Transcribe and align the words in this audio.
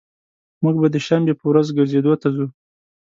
موږ 0.63 0.75
به 0.81 0.87
د 0.91 0.95
شنبي 1.05 1.33
په 1.39 1.45
ورځ 1.49 1.67
ګرځیدو 1.77 2.13
ته 2.21 2.27
ځو 2.35 2.45